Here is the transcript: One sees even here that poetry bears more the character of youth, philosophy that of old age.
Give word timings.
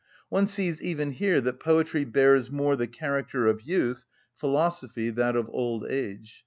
One 0.29 0.47
sees 0.47 0.81
even 0.81 1.11
here 1.11 1.39
that 1.41 1.59
poetry 1.59 2.05
bears 2.05 2.49
more 2.49 2.75
the 2.75 2.87
character 2.87 3.45
of 3.45 3.61
youth, 3.61 4.07
philosophy 4.35 5.11
that 5.11 5.35
of 5.35 5.47
old 5.51 5.85
age. 5.87 6.39